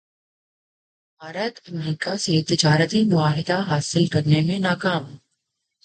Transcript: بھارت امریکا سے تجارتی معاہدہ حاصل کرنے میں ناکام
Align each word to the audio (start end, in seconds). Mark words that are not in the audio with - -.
بھارت 1.21 1.59
امریکا 1.67 2.17
سے 2.17 2.41
تجارتی 2.47 3.03
معاہدہ 3.05 3.59
حاصل 3.67 4.05
کرنے 4.07 4.41
میں 4.41 4.59
ناکام 4.59 5.03